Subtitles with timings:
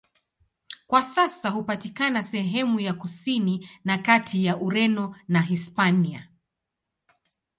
[0.87, 6.29] Kwa sasa hupatikana sehemu ya kusini na kati ya Ureno na Hispania.